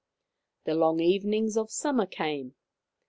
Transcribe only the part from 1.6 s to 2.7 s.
summer came.